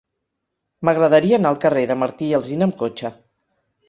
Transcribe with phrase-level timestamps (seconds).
[0.87, 3.13] M'agradaria anar al carrer de Martí i Alsina amb cotxe.